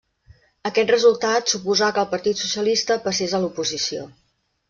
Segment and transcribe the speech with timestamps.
[0.69, 4.09] Aquest resultat suposà que el Partit Socialista passés a l'oposició.